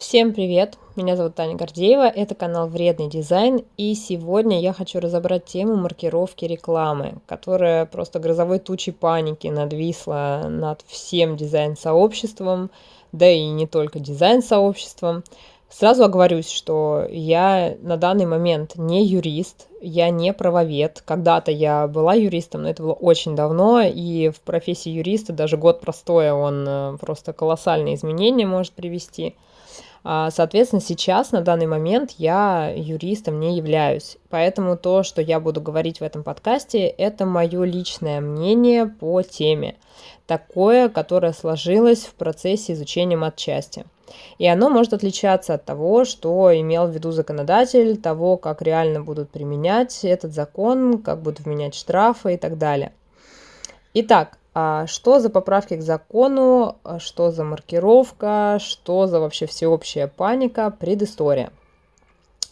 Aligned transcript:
Всем 0.00 0.32
привет! 0.32 0.78
Меня 0.96 1.14
зовут 1.14 1.34
Таня 1.34 1.56
Гордеева, 1.56 2.08
это 2.08 2.34
канал 2.34 2.68
Вредный 2.68 3.10
дизайн, 3.10 3.66
и 3.76 3.94
сегодня 3.94 4.58
я 4.58 4.72
хочу 4.72 4.98
разобрать 4.98 5.44
тему 5.44 5.76
маркировки 5.76 6.46
рекламы, 6.46 7.16
которая 7.26 7.84
просто 7.84 8.18
грозовой 8.18 8.60
тучей 8.60 8.94
паники 8.94 9.48
надвисла 9.48 10.46
над 10.48 10.80
всем 10.86 11.36
дизайн-сообществом, 11.36 12.70
да 13.12 13.28
и 13.30 13.44
не 13.48 13.66
только 13.66 14.00
дизайн-сообществом. 14.00 15.22
Сразу 15.68 16.04
оговорюсь, 16.04 16.48
что 16.48 17.04
я 17.10 17.76
на 17.82 17.98
данный 17.98 18.24
момент 18.24 18.76
не 18.76 19.04
юрист, 19.04 19.68
я 19.82 20.08
не 20.08 20.32
правовед. 20.32 21.02
Когда-то 21.04 21.50
я 21.50 21.86
была 21.86 22.14
юристом, 22.14 22.62
но 22.62 22.70
это 22.70 22.82
было 22.82 22.94
очень 22.94 23.36
давно, 23.36 23.82
и 23.82 24.30
в 24.30 24.40
профессии 24.40 24.88
юриста 24.88 25.34
даже 25.34 25.58
год 25.58 25.82
простоя 25.82 26.32
он 26.32 26.64
э, 26.66 26.96
просто 26.98 27.34
колоссальные 27.34 27.96
изменения 27.96 28.46
может 28.46 28.72
привести– 28.72 29.36
соответственно, 30.02 30.80
сейчас, 30.80 31.32
на 31.32 31.42
данный 31.42 31.66
момент, 31.66 32.12
я 32.18 32.72
юристом 32.74 33.38
не 33.40 33.56
являюсь. 33.56 34.16
Поэтому 34.28 34.76
то, 34.76 35.02
что 35.02 35.22
я 35.22 35.40
буду 35.40 35.60
говорить 35.60 36.00
в 36.00 36.04
этом 36.04 36.22
подкасте, 36.22 36.86
это 36.86 37.26
мое 37.26 37.64
личное 37.64 38.20
мнение 38.20 38.86
по 38.86 39.22
теме. 39.22 39.76
Такое, 40.26 40.88
которое 40.88 41.32
сложилось 41.32 42.04
в 42.04 42.14
процессе 42.14 42.72
изучения 42.72 43.16
матчасти. 43.16 43.84
И 44.38 44.46
оно 44.46 44.68
может 44.70 44.92
отличаться 44.92 45.54
от 45.54 45.64
того, 45.64 46.04
что 46.04 46.58
имел 46.58 46.86
в 46.86 46.90
виду 46.90 47.12
законодатель, 47.12 47.96
того, 47.96 48.36
как 48.36 48.62
реально 48.62 49.02
будут 49.02 49.30
применять 49.30 50.04
этот 50.04 50.32
закон, 50.32 50.98
как 51.02 51.22
будут 51.22 51.40
вменять 51.40 51.74
штрафы 51.74 52.34
и 52.34 52.36
так 52.36 52.58
далее. 52.58 52.92
Итак, 53.94 54.36
а 54.36 54.39
что 54.52 55.20
за 55.20 55.30
поправки 55.30 55.76
к 55.76 55.82
закону, 55.82 56.76
а 56.82 56.98
что 56.98 57.30
за 57.30 57.44
маркировка, 57.44 58.58
что 58.60 59.06
за 59.06 59.20
вообще 59.20 59.46
всеобщая 59.46 60.08
паника, 60.08 60.70
предыстория. 60.70 61.50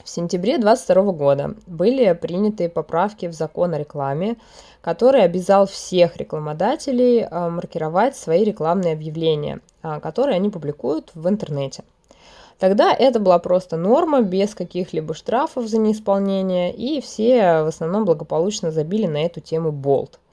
В 0.05 0.09
сентябре 0.09 0.59
2022 0.59 1.13
года 1.13 1.55
были 1.67 2.13
приняты 2.13 2.69
поправки 2.69 3.27
в 3.27 3.33
закон 3.33 3.75
о 3.75 3.79
рекламе, 3.79 4.37
который 4.81 5.23
обязал 5.23 5.67
всех 5.67 6.17
рекламодателей 6.17 7.25
а, 7.25 7.51
маркировать 7.51 8.17
свои 8.17 8.45
рекламные 8.45 8.95
объявления, 8.95 9.61
которые 9.83 10.37
они 10.37 10.51
публикуют 10.51 11.11
в 11.15 11.29
интернете. 11.29 11.83
Тогда 12.59 12.93
это 12.93 13.21
была 13.21 13.39
просто 13.39 13.77
норма, 13.77 14.23
без 14.23 14.55
каких-либо 14.55 15.15
штрафов 15.15 15.67
за 15.67 15.79
неисполнение, 15.79 16.73
и 16.73 17.01
все 17.01 17.63
в 17.63 17.67
основном 17.67 18.05
благополучно 18.05 18.71
забили 18.71 19.07
на 19.07 19.25
эту 19.27 19.41
тему 19.41 19.73
болт– 19.73 20.21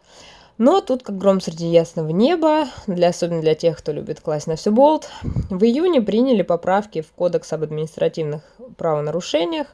но 0.57 0.81
тут, 0.81 1.03
как 1.03 1.17
гром 1.17 1.41
среди 1.41 1.67
ясного 1.67 2.09
неба, 2.09 2.65
для, 2.87 3.09
особенно 3.09 3.41
для 3.41 3.55
тех, 3.55 3.77
кто 3.77 3.91
любит 3.91 4.21
класть 4.21 4.47
на 4.47 4.55
все 4.55 4.71
болт, 4.71 5.09
в 5.49 5.63
июне 5.63 6.01
приняли 6.01 6.43
поправки 6.43 7.01
в 7.01 7.11
Кодекс 7.11 7.51
об 7.51 7.63
административных 7.63 8.41
правонарушениях, 8.77 9.67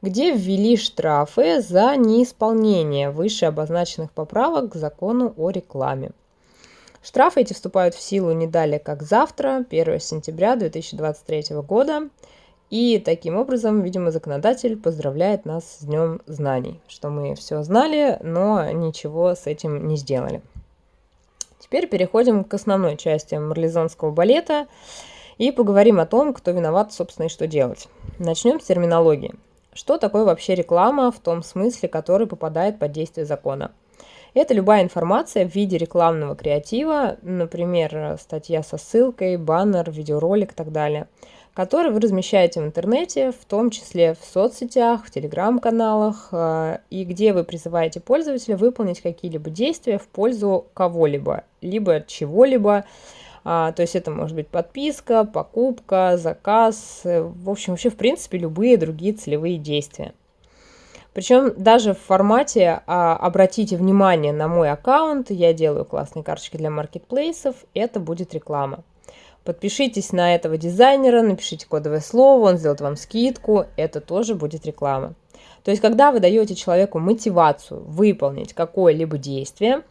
где 0.00 0.32
ввели 0.32 0.76
штрафы 0.76 1.60
за 1.60 1.96
неисполнение 1.96 3.10
выше 3.10 3.46
обозначенных 3.46 4.12
поправок 4.12 4.72
к 4.72 4.76
закону 4.76 5.34
о 5.36 5.50
рекламе. 5.50 6.12
Штрафы 7.02 7.40
эти 7.40 7.52
вступают 7.52 7.94
в 7.94 8.00
силу 8.00 8.32
не 8.32 8.46
далее, 8.46 8.78
как 8.78 9.02
завтра, 9.02 9.64
1 9.68 10.00
сентября 10.00 10.56
2023 10.56 11.56
года, 11.62 12.10
и 12.70 12.98
таким 12.98 13.36
образом, 13.36 13.82
видимо, 13.82 14.10
законодатель 14.10 14.76
поздравляет 14.76 15.46
нас 15.46 15.78
с 15.78 15.84
Днем 15.84 16.20
знаний, 16.26 16.80
что 16.86 17.08
мы 17.08 17.34
все 17.34 17.62
знали, 17.62 18.18
но 18.22 18.70
ничего 18.72 19.34
с 19.34 19.46
этим 19.46 19.88
не 19.88 19.96
сделали. 19.96 20.42
Теперь 21.58 21.88
переходим 21.88 22.44
к 22.44 22.52
основной 22.52 22.96
части 22.96 23.34
марлезонского 23.34 24.10
балета 24.10 24.66
и 25.38 25.50
поговорим 25.50 25.98
о 25.98 26.06
том, 26.06 26.34
кто 26.34 26.50
виноват, 26.50 26.92
собственно, 26.92 27.26
и 27.26 27.30
что 27.30 27.46
делать. 27.46 27.88
Начнем 28.18 28.60
с 28.60 28.64
терминологии. 28.64 29.34
Что 29.72 29.96
такое 29.96 30.24
вообще 30.24 30.54
реклама 30.54 31.10
в 31.10 31.20
том 31.20 31.42
смысле, 31.42 31.88
который 31.88 32.26
попадает 32.26 32.78
под 32.78 32.92
действие 32.92 33.24
закона? 33.24 33.72
Это 34.34 34.52
любая 34.52 34.82
информация 34.82 35.48
в 35.48 35.54
виде 35.54 35.78
рекламного 35.78 36.36
креатива, 36.36 37.16
например, 37.22 38.18
статья 38.20 38.62
со 38.62 38.76
ссылкой, 38.76 39.38
баннер, 39.38 39.90
видеоролик 39.90 40.52
и 40.52 40.54
так 40.54 40.70
далее– 40.70 41.08
который 41.58 41.90
вы 41.90 41.98
размещаете 41.98 42.60
в 42.60 42.66
интернете, 42.66 43.32
в 43.32 43.44
том 43.44 43.70
числе 43.70 44.14
в 44.14 44.24
соцсетях, 44.24 45.04
в 45.04 45.10
телеграм-каналах, 45.10 46.28
э, 46.30 46.78
и 46.88 47.02
где 47.02 47.32
вы 47.32 47.42
призываете 47.42 47.98
пользователя 47.98 48.56
выполнить 48.56 49.00
какие-либо 49.00 49.50
действия 49.50 49.98
в 49.98 50.06
пользу 50.06 50.66
кого-либо, 50.72 51.42
либо 51.60 52.04
чего-либо. 52.06 52.84
А, 53.42 53.72
то 53.72 53.82
есть 53.82 53.96
это 53.96 54.12
может 54.12 54.36
быть 54.36 54.46
подписка, 54.46 55.24
покупка, 55.24 56.16
заказ, 56.16 57.00
э, 57.02 57.22
в 57.22 57.50
общем, 57.50 57.72
вообще, 57.72 57.90
в 57.90 57.96
принципе, 57.96 58.38
любые 58.38 58.76
другие 58.76 59.12
целевые 59.12 59.58
действия. 59.58 60.12
Причем 61.12 61.52
даже 61.56 61.94
в 61.94 61.98
формате 61.98 62.82
а, 62.86 63.16
«обратите 63.16 63.76
внимание 63.76 64.32
на 64.32 64.46
мой 64.46 64.70
аккаунт», 64.70 65.32
я 65.32 65.52
делаю 65.52 65.84
классные 65.84 66.22
карточки 66.22 66.56
для 66.56 66.70
маркетплейсов, 66.70 67.56
это 67.74 67.98
будет 67.98 68.32
реклама. 68.32 68.84
Подпишитесь 69.48 70.12
на 70.12 70.34
этого 70.34 70.58
дизайнера, 70.58 71.22
напишите 71.22 71.66
кодовое 71.66 72.00
слово, 72.00 72.50
он 72.50 72.58
сделает 72.58 72.82
вам 72.82 72.96
скидку, 72.96 73.64
это 73.76 74.02
тоже 74.02 74.34
будет 74.34 74.66
реклама. 74.66 75.14
То 75.64 75.70
есть, 75.70 75.80
когда 75.80 76.12
вы 76.12 76.20
даете 76.20 76.54
человеку 76.54 76.98
мотивацию 76.98 77.80
выполнить 77.80 78.52
какое-либо 78.52 79.16
действие, 79.16 79.84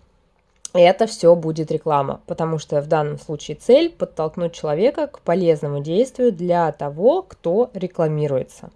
это 0.73 1.07
все 1.07 1.35
будет 1.35 1.71
реклама, 1.71 2.21
потому 2.27 2.59
что 2.59 2.79
в 2.83 2.87
данном 2.87 3.17
случае 3.17 3.57
цель 3.57 3.89
подтолкнуть 3.89 4.53
человека 4.53 5.07
к 5.07 5.21
полезному 5.21 5.81
действию 5.81 6.31
для 6.31 6.71
того, 6.71 7.23
кто 7.23 7.71
рекламируется. 7.73 8.69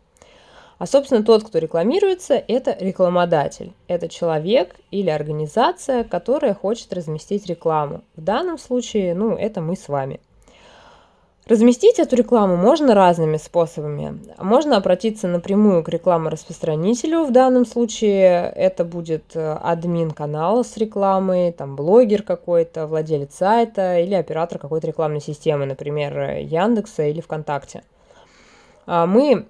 А, 0.79 0.87
собственно, 0.87 1.23
тот, 1.23 1.43
кто 1.43 1.59
рекламируется, 1.59 2.43
это 2.47 2.75
рекламодатель. 2.79 3.73
Это 3.87 4.09
человек 4.09 4.77
или 4.89 5.11
организация, 5.11 6.03
которая 6.03 6.55
хочет 6.55 6.91
разместить 6.91 7.45
рекламу. 7.45 8.01
В 8.15 8.21
данном 8.21 8.57
случае, 8.57 9.13
ну, 9.13 9.35
это 9.37 9.61
мы 9.61 9.75
с 9.75 9.87
вами– 9.87 10.19
Разместить 11.51 11.99
эту 11.99 12.15
рекламу 12.15 12.55
можно 12.55 12.95
разными 12.95 13.35
способами. 13.35 14.17
Можно 14.37 14.77
обратиться 14.77 15.27
напрямую 15.27 15.83
к 15.83 15.89
рекламораспространителю. 15.89 17.25
В 17.25 17.33
данном 17.33 17.65
случае 17.65 18.53
это 18.55 18.85
будет 18.85 19.35
э, 19.35 19.57
админ 19.61 20.11
канала 20.11 20.63
с 20.63 20.77
рекламой, 20.77 21.51
там 21.51 21.75
блогер 21.75 22.23
какой-то, 22.23 22.87
владелец 22.87 23.35
сайта 23.35 23.99
или 23.99 24.13
оператор 24.13 24.59
какой-то 24.59 24.87
рекламной 24.87 25.19
системы, 25.19 25.65
например, 25.65 26.37
Яндекса 26.37 27.03
или 27.03 27.19
ВКонтакте. 27.19 27.83
А 28.85 29.05
мы 29.05 29.45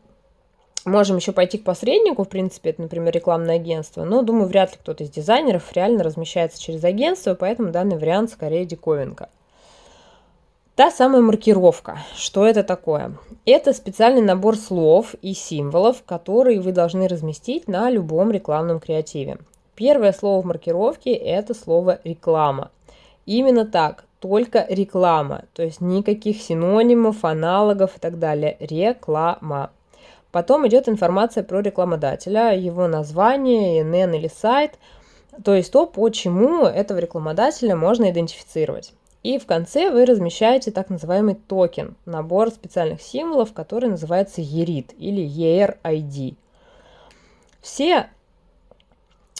можем 0.85 1.17
еще 1.17 1.33
пойти 1.33 1.59
к 1.59 1.63
посреднику, 1.63 2.23
в 2.23 2.29
принципе, 2.29 2.71
это, 2.71 2.81
например, 2.81 3.13
рекламное 3.13 3.57
агентство, 3.57 4.05
но, 4.05 4.23
думаю, 4.23 4.47
вряд 4.47 4.71
ли 4.71 4.77
кто-то 4.81 5.03
из 5.03 5.11
дизайнеров 5.11 5.71
реально 5.73 6.03
размещается 6.03 6.59
через 6.59 6.83
агентство, 6.83 7.35
поэтому 7.35 7.69
данный 7.69 7.99
вариант 7.99 8.31
скорее 8.31 8.65
диковинка. 8.65 9.29
Та 10.81 10.89
самая 10.89 11.21
маркировка. 11.21 11.99
Что 12.15 12.47
это 12.47 12.63
такое? 12.63 13.11
Это 13.45 13.71
специальный 13.71 14.23
набор 14.23 14.57
слов 14.57 15.13
и 15.21 15.35
символов, 15.35 16.01
которые 16.03 16.59
вы 16.59 16.71
должны 16.71 17.07
разместить 17.07 17.67
на 17.67 17.91
любом 17.91 18.31
рекламном 18.31 18.79
креативе. 18.79 19.37
Первое 19.75 20.11
слово 20.11 20.41
в 20.41 20.45
маркировке– 20.47 21.13
это 21.13 21.53
слово 21.53 21.99
«реклама». 22.03 22.71
Именно 23.27 23.67
так, 23.67 24.05
только 24.19 24.65
реклама, 24.67 25.43
то 25.53 25.61
есть 25.61 25.81
никаких 25.81 26.41
синонимов, 26.41 27.23
аналогов 27.23 27.97
и 27.97 27.99
так 27.99 28.17
далее. 28.17 28.57
Реклама. 28.59 29.69
Потом 30.31 30.67
идет 30.67 30.89
информация 30.89 31.43
про 31.43 31.59
рекламодателя, 31.59 32.57
его 32.57 32.87
название, 32.87 33.81
ИНН 33.81 34.15
или 34.15 34.31
сайт, 34.35 34.79
то 35.43 35.53
есть 35.53 35.71
то, 35.71 35.85
по 35.85 36.09
чему 36.09 36.65
этого 36.65 36.97
рекламодателя 36.97 37.75
можно 37.75 38.09
идентифицировать. 38.09 38.93
И 39.23 39.37
в 39.37 39.45
конце 39.45 39.91
вы 39.91 40.05
размещаете 40.05 40.71
так 40.71 40.89
называемый 40.89 41.35
токен, 41.35 41.95
набор 42.05 42.49
специальных 42.49 43.01
символов, 43.01 43.53
который 43.53 43.89
называется 43.89 44.41
ERID 44.41 44.95
или 44.97 45.23
ERID. 45.23 46.35
Все, 47.61 48.07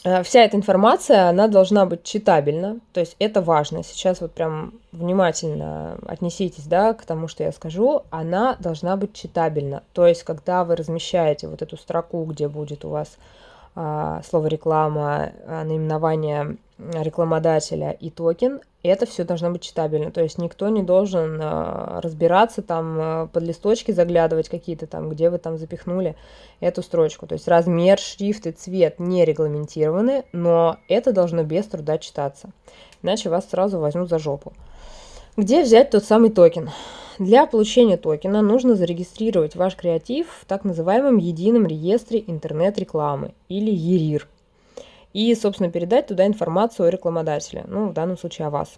э, 0.04 0.22
вся 0.22 0.44
эта 0.44 0.56
информация, 0.56 1.28
она 1.28 1.48
должна 1.48 1.84
быть 1.84 2.04
читабельна, 2.04 2.78
то 2.92 3.00
есть 3.00 3.16
это 3.18 3.42
важно. 3.42 3.82
Сейчас 3.82 4.20
вот 4.20 4.30
прям 4.30 4.74
внимательно 4.92 5.98
отнеситесь 6.06 6.66
да, 6.66 6.94
к 6.94 7.04
тому, 7.04 7.26
что 7.26 7.42
я 7.42 7.50
скажу. 7.50 8.02
Она 8.10 8.56
должна 8.60 8.96
быть 8.96 9.14
читабельна. 9.14 9.82
То 9.94 10.06
есть 10.06 10.22
когда 10.22 10.62
вы 10.62 10.76
размещаете 10.76 11.48
вот 11.48 11.60
эту 11.60 11.76
строку, 11.76 12.24
где 12.24 12.46
будет 12.46 12.84
у 12.84 12.90
вас 12.90 13.18
слово 13.74 14.48
реклама, 14.48 15.32
а, 15.46 15.64
наименование 15.64 16.56
рекламодателя 16.78 17.92
и 17.92 18.10
токен, 18.10 18.60
это 18.82 19.06
все 19.06 19.24
должно 19.24 19.50
быть 19.50 19.62
читабельно. 19.62 20.10
То 20.10 20.20
есть 20.20 20.36
никто 20.38 20.68
не 20.68 20.82
должен 20.82 21.38
а, 21.40 22.00
разбираться 22.02 22.60
там, 22.60 23.28
под 23.32 23.42
листочки 23.42 23.92
заглядывать 23.92 24.48
какие-то 24.48 24.86
там, 24.86 25.08
где 25.08 25.30
вы 25.30 25.38
там 25.38 25.56
запихнули 25.56 26.16
эту 26.60 26.82
строчку. 26.82 27.26
То 27.26 27.34
есть 27.34 27.48
размер, 27.48 27.98
шрифт 27.98 28.46
и 28.46 28.52
цвет 28.52 28.98
не 28.98 29.24
регламентированы, 29.24 30.24
но 30.32 30.76
это 30.88 31.12
должно 31.12 31.42
без 31.42 31.66
труда 31.66 31.98
читаться. 31.98 32.50
Иначе 33.02 33.30
вас 33.30 33.48
сразу 33.48 33.78
возьмут 33.78 34.08
за 34.08 34.18
жопу. 34.18 34.52
Где 35.34 35.62
взять 35.62 35.88
тот 35.88 36.04
самый 36.04 36.28
токен? 36.30 36.68
Для 37.18 37.46
получения 37.46 37.96
токена 37.96 38.42
нужно 38.42 38.74
зарегистрировать 38.74 39.56
ваш 39.56 39.76
креатив 39.76 40.26
в 40.28 40.44
так 40.44 40.62
называемом 40.62 41.16
едином 41.16 41.66
реестре 41.66 42.22
интернет-рекламы 42.26 43.32
или 43.48 43.70
ЕРИР 43.70 44.28
и, 45.14 45.34
собственно, 45.34 45.70
передать 45.70 46.08
туда 46.08 46.26
информацию 46.26 46.86
о 46.86 46.90
рекламодателе, 46.90 47.64
ну, 47.66 47.88
в 47.88 47.94
данном 47.94 48.18
случае 48.18 48.48
о 48.48 48.50
вас. 48.50 48.74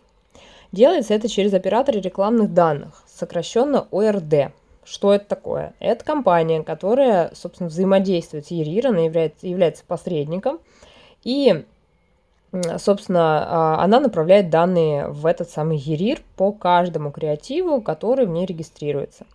Делается 0.70 1.12
это 1.14 1.28
через 1.28 1.52
оператора 1.54 1.98
рекламных 1.98 2.54
данных, 2.54 3.02
сокращенно 3.12 3.88
ОРД. 3.90 4.52
Что 4.84 5.12
это 5.12 5.24
такое? 5.26 5.74
Это 5.80 6.04
компания, 6.04 6.62
которая, 6.62 7.32
собственно, 7.34 7.68
взаимодействует 7.68 8.46
с 8.46 8.52
ЕРИР, 8.52 8.86
она 8.88 9.00
является, 9.00 9.44
является 9.44 9.82
посредником, 9.84 10.60
и, 11.24 11.64
собственно, 12.78 13.46
а, 13.46 13.84
она 13.84 14.00
направляет 14.00 14.50
данные 14.50 15.08
в 15.08 15.26
этот 15.26 15.50
самый 15.50 15.78
ЕРИР 15.78 16.20
по 16.36 16.52
каждому 16.52 17.10
креативу, 17.10 17.80
который 17.80 18.26
в 18.26 18.30
ней 18.30 18.46
регистрируется. 18.46 19.26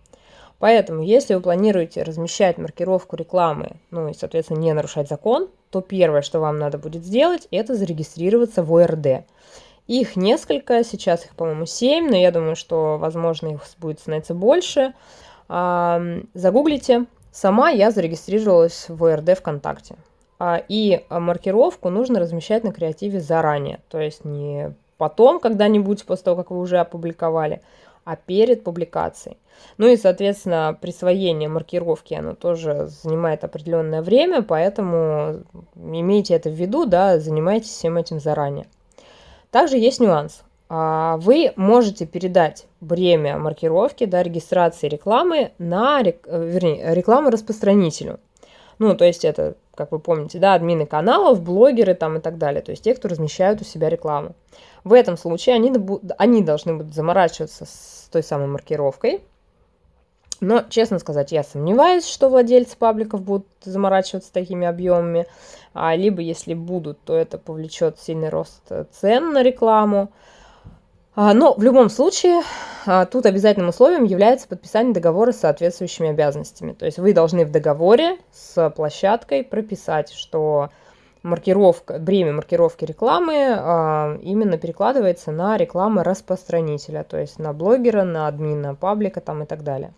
Поэтому, 0.58 1.02
если 1.02 1.34
вы 1.34 1.40
планируете 1.40 2.02
размещать 2.02 2.58
маркировку 2.58 3.16
рекламы, 3.16 3.76
ну 3.90 4.08
и, 4.08 4.14
соответственно, 4.14 4.58
не 4.58 4.72
нарушать 4.74 5.08
закон, 5.08 5.48
то 5.70 5.80
первое, 5.80 6.22
что 6.22 6.40
вам 6.40 6.58
надо 6.58 6.76
будет 6.76 7.04
сделать, 7.04 7.48
это 7.50 7.74
зарегистрироваться 7.74 8.62
в 8.62 8.74
ОРД. 8.74 9.24
Их 9.86 10.16
несколько, 10.16 10.84
сейчас 10.84 11.24
их, 11.24 11.34
по-моему, 11.34 11.66
7, 11.66 12.10
но 12.10 12.16
я 12.16 12.30
думаю, 12.30 12.56
что, 12.56 12.98
возможно, 12.98 13.48
их 13.48 13.62
будет 13.78 14.00
становиться 14.00 14.34
больше. 14.34 14.92
Загуглите. 15.48 17.06
Сама 17.32 17.70
я 17.70 17.90
зарегистрировалась 17.90 18.86
в 18.88 19.04
ОРД 19.04 19.38
ВКонтакте. 19.38 19.96
А, 20.40 20.62
и 20.68 21.04
маркировку 21.10 21.90
нужно 21.90 22.18
размещать 22.18 22.64
на 22.64 22.72
креативе 22.72 23.20
заранее, 23.20 23.80
то 23.90 24.00
есть 24.00 24.24
не 24.24 24.74
потом 24.96 25.38
когда-нибудь, 25.38 26.04
после 26.06 26.24
того, 26.24 26.36
как 26.38 26.50
вы 26.50 26.60
уже 26.60 26.78
опубликовали, 26.78 27.60
а 28.04 28.16
перед 28.16 28.64
публикацией. 28.64 29.36
Ну 29.76 29.86
и, 29.86 29.98
соответственно, 29.98 30.76
присвоение 30.80 31.50
маркировки, 31.50 32.14
оно 32.14 32.34
тоже 32.34 32.88
занимает 33.02 33.44
определенное 33.44 34.00
время, 34.00 34.40
поэтому 34.42 35.42
имейте 35.76 36.34
это 36.34 36.48
в 36.48 36.54
виду, 36.54 36.86
да, 36.86 37.18
занимайтесь 37.18 37.68
всем 37.68 37.98
этим 37.98 38.18
заранее. 38.18 38.66
Также 39.50 39.76
есть 39.76 40.00
нюанс. 40.00 40.42
А, 40.70 41.18
вы 41.18 41.52
можете 41.56 42.06
передать 42.06 42.66
бремя 42.80 43.36
маркировки, 43.36 44.06
да, 44.06 44.22
регистрации 44.22 44.88
рекламы 44.88 45.50
на, 45.58 46.00
вернее, 46.02 46.94
рекламу 46.94 47.28
распространителю. 47.28 48.18
Ну, 48.78 48.96
то 48.96 49.04
есть 49.04 49.26
это, 49.26 49.56
как 49.80 49.92
вы 49.92 49.98
помните, 49.98 50.38
да, 50.38 50.52
админы 50.52 50.84
каналов, 50.84 51.40
блогеры 51.40 51.94
там 51.94 52.18
и 52.18 52.20
так 52.20 52.36
далее, 52.36 52.60
то 52.60 52.70
есть 52.70 52.84
те, 52.84 52.94
кто 52.94 53.08
размещают 53.08 53.62
у 53.62 53.64
себя 53.64 53.88
рекламу. 53.88 54.34
В 54.84 54.92
этом 54.92 55.16
случае 55.16 55.54
они, 55.54 55.72
они 56.18 56.42
должны 56.42 56.74
будут 56.74 56.94
заморачиваться 56.94 57.64
с 57.64 58.10
той 58.12 58.22
самой 58.22 58.46
маркировкой, 58.46 59.22
но, 60.42 60.64
честно 60.68 60.98
сказать, 60.98 61.32
я 61.32 61.42
сомневаюсь, 61.42 62.06
что 62.06 62.28
владельцы 62.28 62.76
пабликов 62.76 63.22
будут 63.22 63.46
заморачиваться 63.62 64.30
такими 64.30 64.66
объемами. 64.66 65.26
А, 65.72 65.96
либо, 65.96 66.20
если 66.20 66.52
будут, 66.52 67.00
то 67.02 67.16
это 67.16 67.38
повлечет 67.38 67.98
сильный 67.98 68.28
рост 68.28 68.62
цен 68.92 69.32
на 69.32 69.42
рекламу. 69.42 70.12
А, 71.14 71.34
но 71.34 71.54
в 71.54 71.62
любом 71.62 71.90
случае, 71.90 72.42
а, 72.86 73.04
тут 73.04 73.26
обязательным 73.26 73.70
условием 73.70 74.04
является 74.04 74.46
подписание 74.46 74.94
договора 74.94 75.32
с 75.32 75.40
соответствующими 75.40 76.10
обязанностями. 76.10 76.72
То 76.72 76.86
есть 76.86 76.98
вы 76.98 77.12
должны 77.12 77.44
в 77.44 77.50
договоре 77.50 78.18
с 78.32 78.70
площадкой 78.70 79.42
прописать, 79.42 80.12
что 80.12 80.70
маркировка, 81.22 81.98
бремя 81.98 82.32
маркировки 82.32 82.84
рекламы 82.84 83.56
а, 83.58 84.18
именно 84.22 84.56
перекладывается 84.56 85.32
на 85.32 85.56
рекламу 85.56 86.02
распространителя, 86.02 87.02
то 87.02 87.18
есть 87.18 87.38
на 87.38 87.52
блогера, 87.52 88.04
на 88.04 88.28
админа 88.28 88.76
паблика 88.76 89.20
там 89.20 89.42
и 89.42 89.46
так 89.46 89.64
далее. 89.64 89.92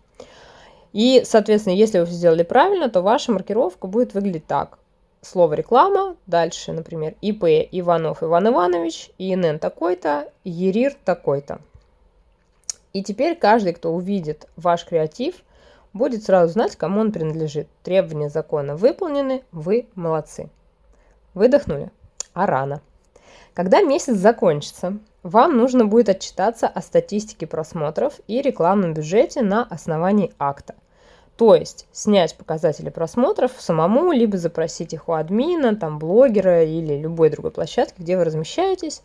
И, 0.95 1.23
соответственно, 1.25 1.75
если 1.75 2.01
вы 2.01 2.07
все 2.07 2.15
сделали 2.15 2.43
правильно, 2.43 2.89
то 2.89 3.03
ваша 3.03 3.33
маркировка 3.33 3.87
будет 3.87 4.15
выглядеть 4.15 4.47
так. 4.47 4.79
Слово 5.25 5.55
реклама, 5.55 6.17
дальше, 6.27 6.73
например, 6.73 7.15
ИП 7.21 7.45
Иванов 7.71 8.25
Иван 8.25 8.49
Иванович, 8.49 9.13
ИНН 9.19 9.61
такой-то, 9.61 10.29
ЕРИР 10.43 10.97
такой-то. 11.05 11.61
И 12.93 13.05
теперь 13.05 13.39
каждый, 13.39 13.73
кто 13.73 13.95
увидит 13.95 14.49
ваш 14.57 14.85
креатив, 14.85 15.37
будет 15.93 16.25
сразу 16.25 16.53
знать, 16.53 16.75
кому 16.75 17.01
он 17.01 17.13
принадлежит. 17.13 17.69
Требования 17.85 18.31
закона 18.31 18.75
выполнены, 18.75 19.45
вы 19.53 19.87
молодцы. 19.95 20.51
Выдохнули? 21.35 21.93
А 22.35 22.47
рано. 22.47 22.81
Когда 23.55 23.81
месяц 23.81 24.17
закончится, 24.17 24.99
вам 25.23 25.57
нужно 25.57 25.87
будет 25.87 26.09
отчитаться 26.09 26.67
о 26.67 26.83
статистике 26.83 27.47
просмотров 27.47 28.19
и 28.27 28.43
рекламном 28.43 28.93
бюджете 28.93 29.43
на 29.43 29.63
основании 29.63 30.35
акта. 30.41 30.75
То 31.43 31.57
есть 31.57 31.89
снять 31.91 32.37
показатели 32.37 32.89
просмотров 32.89 33.51
самому, 33.59 34.13
либо 34.13 34.37
запросить 34.37 34.93
их 34.93 35.09
у 35.09 35.15
админа, 35.15 35.75
там, 35.75 35.99
блогера 35.99 36.63
или 36.63 36.97
любой 36.97 37.31
другой 37.31 37.51
площадки, 37.51 38.01
где 38.01 38.17
вы 38.17 38.23
размещаетесь. 38.23 39.03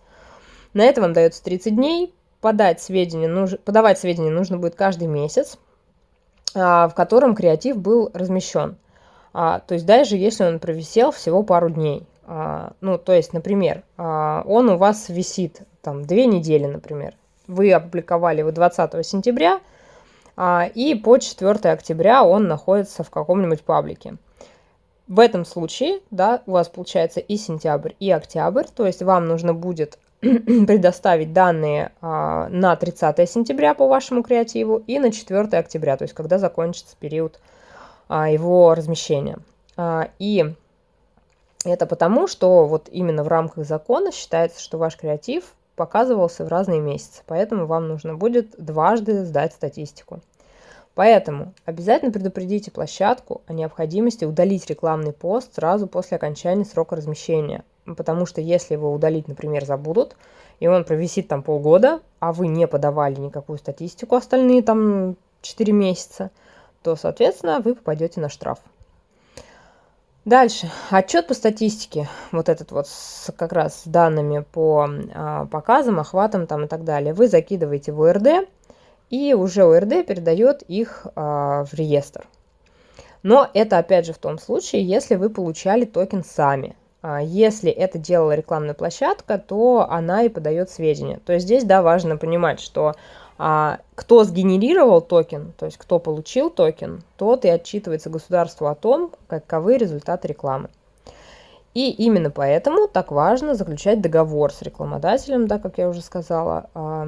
На 0.76 0.84
это 0.84 1.02
вам 1.02 1.14
дается 1.14 1.44
30 1.44 1.76
дней. 1.76 2.14
Подать 2.40 2.80
сведения, 2.80 3.28
нуж... 3.28 3.58
Подавать 3.66 3.98
сведения 3.98 4.30
нужно 4.30 4.58
будет 4.58 4.76
каждый 4.76 5.08
месяц, 5.08 5.58
а, 6.54 6.88
в 6.88 6.94
котором 6.94 7.34
креатив 7.34 7.78
был 7.78 8.12
размещен. 8.14 8.78
А, 9.34 9.58
то 9.62 9.74
есть 9.74 9.88
даже 9.88 10.16
если 10.16 10.44
он 10.44 10.60
провисел 10.60 11.10
всего 11.10 11.42
пару 11.42 11.72
дней. 11.72 12.06
А, 12.28 12.74
ну, 12.82 13.00
то 13.00 13.14
есть, 13.14 13.34
например, 13.34 13.82
он 13.98 14.70
у 14.70 14.78
вас 14.78 15.10
висит 15.10 15.62
там 15.82 16.06
две 16.06 16.28
недели, 16.28 16.68
например. 16.68 17.16
Вы 17.48 17.74
опубликовали 17.74 18.42
его 18.42 18.52
20 18.52 19.04
сентября– 19.04 19.60
и 20.40 20.96
по 21.04 21.18
4 21.18 21.72
октября 21.72 22.24
он 22.24 22.48
находится 22.48 23.04
в 23.04 23.10
каком-нибудь 23.10 23.64
паблике. 23.64 24.18
В 25.08 25.20
этом 25.20 25.46
случае, 25.46 26.02
да, 26.12 26.42
у 26.46 26.52
вас 26.52 26.68
получается 26.68 27.22
и 27.22 27.38
сентябрь, 27.38 27.94
и 28.00 28.12
октябрь, 28.12 28.66
то 28.66 28.86
есть 28.86 29.02
вам 29.02 29.26
нужно 29.26 29.54
будет 29.54 29.98
предоставить 30.20 31.32
данные 31.32 31.92
а, 32.02 32.50
на 32.50 32.76
30 32.76 33.30
сентября 33.30 33.74
по 33.74 33.88
вашему 33.88 34.22
креативу 34.22 34.84
и 34.86 35.00
на 35.00 35.12
4 35.12 35.58
октября, 35.58 35.96
то 35.96 36.04
есть 36.04 36.14
когда 36.14 36.40
закончится 36.40 36.98
период 37.00 37.40
а, 38.10 38.30
его 38.30 38.74
размещения. 38.74 39.38
А, 39.78 40.10
и 40.20 40.54
это 41.64 41.86
потому, 41.86 42.28
что 42.28 42.66
вот 42.66 42.90
именно 42.92 43.24
в 43.24 43.30
рамках 43.30 43.66
закона 43.66 44.12
считается, 44.12 44.62
что 44.62 44.78
ваш 44.78 44.98
креатив 44.98 45.54
показывался 45.78 46.44
в 46.44 46.50
разные 46.50 46.82
месяцы, 46.82 47.22
поэтому 47.28 47.68
вам 47.68 47.88
нужно 47.88 48.16
будет 48.16 48.56
дважды 48.58 49.24
сдать 49.24 49.54
статистику. 49.54 50.20
Поэтому 50.96 51.54
обязательно 51.64 52.12
предупредите 52.12 52.72
площадку 52.72 53.42
о 53.46 53.54
необходимости 53.54 54.26
удалить 54.26 54.66
рекламный 54.66 55.14
пост 55.14 55.54
сразу 55.54 55.86
после 55.86 56.18
окончания 56.18 56.66
срока 56.66 56.96
размещения. 56.96 57.64
Потому 57.86 58.26
что 58.26 58.42
если 58.42 58.74
его 58.74 58.92
удалить, 58.92 59.28
например, 59.28 59.64
забудут, 59.64 60.18
и 60.60 60.68
он 60.68 60.84
провисит 60.84 61.28
там 61.28 61.44
полгода, 61.44 62.02
а 62.20 62.34
вы 62.34 62.48
не 62.48 62.68
подавали 62.68 63.20
никакую 63.20 63.60
статистику 63.60 64.16
остальные 64.16 64.64
там 64.64 65.16
4 65.44 65.72
месяца, 65.72 66.32
то, 66.82 66.96
соответственно, 66.96 67.60
вы 67.60 67.76
попадете 67.76 68.20
на 68.20 68.30
штраф. 68.30 68.58
Дальше. 70.28 70.70
Отчет 70.90 71.26
по 71.26 71.34
статистике. 71.34 72.10
Вот 72.34 72.50
этот 72.50 72.74
вот 72.74 72.90
с, 72.90 73.32
как 73.38 73.54
раз 73.54 73.84
с 73.84 73.88
данными 73.88 74.44
по 74.52 74.86
а, 75.16 75.46
показам, 75.46 76.02
охватам 76.02 76.48
там 76.48 76.66
и 76.66 76.68
так 76.68 76.84
далее. 76.84 77.14
Вы 77.14 77.30
закидываете 77.30 77.94
в 77.94 78.02
ОРД, 78.04 78.50
и 79.10 79.34
уже 79.34 79.64
ОРД 79.64 80.06
передает 80.06 80.64
их 80.64 81.08
а, 81.16 81.64
в 81.64 81.74
реестр. 81.74 82.28
Но 83.24 83.50
это 83.54 83.78
опять 83.78 84.06
же 84.06 84.12
в 84.12 84.18
том 84.18 84.38
случае, 84.38 84.84
если 84.84 85.16
вы 85.16 85.30
получали 85.30 85.86
токен 85.86 86.26
сами. 86.26 86.76
А, 87.02 87.22
если 87.22 87.72
это 87.72 87.98
делала 87.98 88.36
рекламная 88.36 88.74
площадка, 88.74 89.38
то 89.38 89.88
она 89.90 90.24
и 90.24 90.30
подает 90.30 90.70
сведения. 90.70 91.22
То 91.26 91.32
есть 91.32 91.46
здесь, 91.46 91.64
да, 91.64 91.82
важно 91.82 92.18
понимать, 92.18 92.60
что 92.60 92.96
а, 93.38 93.80
кто 93.96 94.24
сгенерировал 94.24 95.02
токен, 95.02 95.54
то 95.58 95.66
есть 95.66 95.78
кто 95.78 96.00
получил 96.00 96.50
токен, 96.50 97.04
тот 97.18 97.46
и 97.46 97.50
отчитывается 97.50 98.10
государству 98.10 98.68
о 98.68 98.76
том, 98.76 99.12
каковы 99.28 99.78
результаты 99.78 100.28
рекламы. 100.28 100.70
И 101.74 101.92
именно 101.92 102.32
поэтому 102.32 102.88
так 102.88 103.12
важно 103.12 103.54
заключать 103.54 104.02
договор 104.02 104.52
с 104.52 104.64
рекламодателем, 104.64 105.48
да, 105.48 105.60
как 105.60 105.78
я 105.78 105.90
уже 105.90 106.02
сказала, 106.02 106.70
а, 106.74 107.08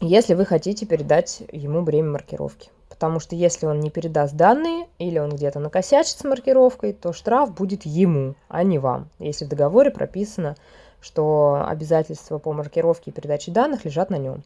если 0.00 0.34
вы 0.34 0.46
хотите 0.46 0.86
передать 0.86 1.42
ему 1.50 1.82
бремя 1.82 2.12
маркировки. 2.12 2.70
Потому 2.88 3.20
что 3.20 3.34
если 3.36 3.66
он 3.66 3.80
не 3.80 3.90
передаст 3.90 4.34
данные 4.34 4.86
или 4.98 5.18
он 5.18 5.30
где-то 5.30 5.58
накосячит 5.60 6.18
с 6.18 6.24
маркировкой, 6.24 6.92
то 6.92 7.12
штраф 7.12 7.52
будет 7.52 7.84
ему, 7.84 8.34
а 8.48 8.62
не 8.62 8.78
вам, 8.78 9.08
если 9.18 9.44
в 9.44 9.48
договоре 9.48 9.90
прописано, 9.90 10.56
что 11.00 11.64
обязательства 11.66 12.38
по 12.38 12.52
маркировке 12.52 13.10
и 13.10 13.14
передаче 13.14 13.50
данных 13.50 13.84
лежат 13.84 14.10
на 14.10 14.18
нем. 14.18 14.42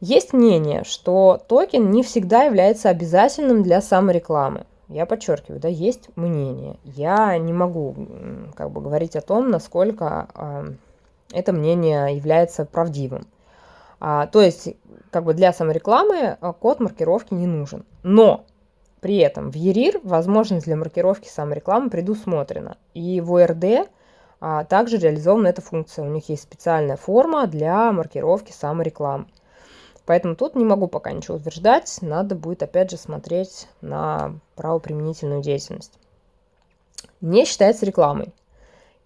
Есть 0.00 0.32
мнение, 0.32 0.82
что 0.84 1.38
токен 1.46 1.90
не 1.90 2.02
всегда 2.02 2.44
является 2.44 2.88
обязательным 2.88 3.62
для 3.62 3.82
саморекламы. 3.82 4.64
Я 4.88 5.04
подчеркиваю, 5.06 5.60
да, 5.60 5.68
есть 5.68 6.08
мнение. 6.16 6.76
Я 6.84 7.36
не 7.38 7.52
могу 7.52 7.94
как 8.56 8.70
бы 8.70 8.80
говорить 8.80 9.14
о 9.14 9.20
том, 9.20 9.50
насколько 9.50 10.28
э, 10.34 10.72
это 11.32 11.52
мнение 11.52 12.16
является 12.16 12.64
правдивым. 12.64 13.26
А, 14.00 14.26
то 14.26 14.40
есть, 14.40 14.74
как 15.10 15.24
бы 15.24 15.34
для 15.34 15.52
саморекламы 15.52 16.38
а, 16.40 16.52
код 16.54 16.80
маркировки 16.80 17.34
не 17.34 17.46
нужен. 17.46 17.84
Но 18.02 18.44
при 19.00 19.18
этом 19.18 19.50
в 19.50 19.56
ERIR 19.56 20.00
возможность 20.02 20.64
для 20.64 20.76
маркировки 20.76 21.28
саморекламы 21.28 21.90
предусмотрена. 21.90 22.78
И 22.94 23.20
в 23.20 23.34
ОРД 23.34 23.90
а, 24.40 24.64
также 24.64 24.96
реализована 24.96 25.48
эта 25.48 25.60
функция. 25.60 26.04
У 26.04 26.08
них 26.08 26.28
есть 26.30 26.42
специальная 26.42 26.96
форма 26.96 27.46
для 27.46 27.92
маркировки 27.92 28.52
саморекламы. 28.52 29.26
Поэтому 30.10 30.34
тут 30.34 30.56
не 30.56 30.64
могу 30.64 30.88
пока 30.88 31.12
ничего 31.12 31.36
утверждать, 31.36 31.98
надо 32.00 32.34
будет 32.34 32.64
опять 32.64 32.90
же 32.90 32.96
смотреть 32.96 33.68
на 33.80 34.40
правоприменительную 34.56 35.40
деятельность. 35.40 35.92
Не 37.20 37.44
считается 37.44 37.86
рекламой. 37.86 38.34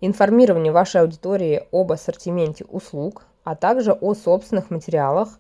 Информирование 0.01 0.73
вашей 0.73 1.03
аудитории 1.03 1.67
об 1.73 1.93
ассортименте 1.93 2.65
услуг, 2.65 3.27
а 3.45 3.55
также 3.55 3.93
о 3.93 4.15
собственных 4.15 4.71
материалах 4.71 5.39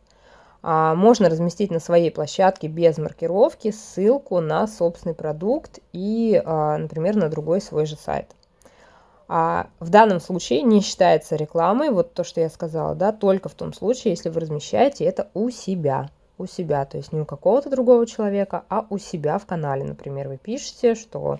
а, 0.60 0.94
можно 0.94 1.30
разместить 1.30 1.70
на 1.70 1.80
своей 1.80 2.10
площадке 2.10 2.68
без 2.68 2.98
маркировки 2.98 3.70
ссылку 3.70 4.40
на 4.40 4.66
собственный 4.66 5.14
продукт 5.14 5.78
и, 5.94 6.42
а, 6.44 6.76
например, 6.76 7.16
на 7.16 7.30
другой 7.30 7.62
свой 7.62 7.86
же 7.86 7.96
сайт. 7.96 8.26
А 9.26 9.68
в 9.80 9.88
данном 9.88 10.20
случае 10.20 10.62
не 10.62 10.80
считается 10.80 11.36
рекламой, 11.36 11.90
вот 11.90 12.12
то, 12.12 12.24
что 12.24 12.40
я 12.40 12.50
сказала, 12.50 12.94
да, 12.94 13.10
только 13.10 13.48
в 13.48 13.54
том 13.54 13.72
случае, 13.72 14.12
если 14.12 14.28
вы 14.28 14.40
размещаете 14.40 15.04
это 15.04 15.28
у 15.32 15.48
себя, 15.50 16.10
у 16.36 16.46
себя, 16.46 16.84
то 16.84 16.98
есть 16.98 17.12
не 17.12 17.20
у 17.20 17.24
какого-то 17.24 17.70
другого 17.70 18.06
человека, 18.06 18.64
а 18.68 18.86
у 18.90 18.98
себя 18.98 19.38
в 19.38 19.46
канале, 19.46 19.84
например, 19.84 20.28
вы 20.28 20.36
пишете, 20.36 20.94
что 20.94 21.38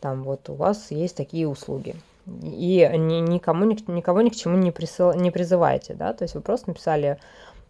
там 0.00 0.22
вот 0.22 0.48
у 0.48 0.54
вас 0.54 0.90
есть 0.90 1.16
такие 1.16 1.48
услуги, 1.48 1.96
и 2.26 2.88
ни, 2.94 3.20
никому, 3.20 3.64
никого 3.64 4.20
ни 4.20 4.28
к 4.28 4.36
чему 4.36 4.56
не, 4.56 4.70
присыл, 4.70 5.12
не 5.14 5.32
призываете, 5.32 5.94
да, 5.94 6.12
то 6.12 6.22
есть 6.22 6.36
вы 6.36 6.40
просто 6.40 6.70
написали 6.70 7.18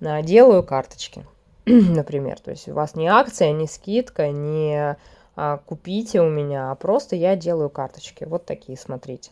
«делаю 0.00 0.62
карточки», 0.62 1.24
например, 1.64 2.38
то 2.38 2.50
есть 2.50 2.68
у 2.68 2.74
вас 2.74 2.94
не 2.96 3.08
акция, 3.08 3.52
не 3.52 3.66
скидка, 3.66 4.28
не 4.28 4.96
а, 5.36 5.56
купите 5.58 6.20
у 6.20 6.28
меня, 6.28 6.70
а 6.70 6.74
просто 6.74 7.16
я 7.16 7.34
делаю 7.34 7.70
карточки, 7.70 8.24
вот 8.24 8.44
такие, 8.44 8.76
смотрите. 8.76 9.30